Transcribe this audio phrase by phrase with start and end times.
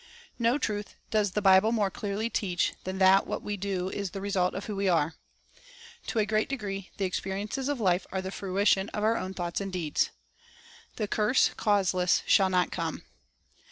[0.39, 4.19] No truth does the Bible more clearly teach than that what we do is the
[4.19, 5.13] result of what we are.
[6.07, 9.61] To a great degree the experiences of life are the fruition of our own thoughts
[9.61, 10.09] and deeds.
[10.95, 13.03] "The curse causeless shall not come."